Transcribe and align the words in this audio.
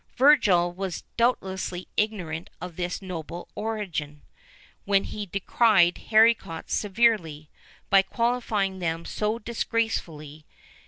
[VIII 0.17 0.25
21] 0.25 0.31
Virgil 0.33 0.71
was 0.73 1.03
doubtless 1.15 1.73
ignorant 1.95 2.49
of 2.59 2.75
this 2.75 3.03
noble 3.03 3.47
origin, 3.53 4.23
when 4.83 5.03
he 5.03 5.27
decried 5.27 5.99
haricots 6.09 6.73
severely, 6.73 7.51
by 7.91 8.01
qualifying 8.01 8.79
them 8.79 9.05
so 9.05 9.37
disgracefully. 9.37 10.47